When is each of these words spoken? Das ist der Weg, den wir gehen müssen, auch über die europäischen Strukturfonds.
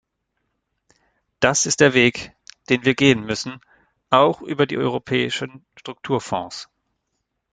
Das 1.41 1.67
ist 1.67 1.79
der 1.79 1.93
Weg, 1.93 2.35
den 2.71 2.85
wir 2.85 2.95
gehen 2.95 3.23
müssen, 3.23 3.61
auch 4.09 4.41
über 4.41 4.65
die 4.65 4.79
europäischen 4.79 5.63
Strukturfonds. 5.77 6.71